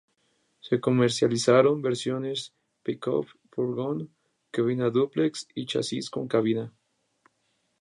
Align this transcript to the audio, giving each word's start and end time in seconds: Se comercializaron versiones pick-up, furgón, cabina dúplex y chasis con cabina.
Se 0.61 0.79
comercializaron 0.81 1.83
versiones 1.83 2.55
pick-up, 2.81 3.27
furgón, 3.51 4.09
cabina 4.49 4.89
dúplex 4.89 5.47
y 5.53 5.67
chasis 5.67 6.09
con 6.09 6.27
cabina. 6.27 6.73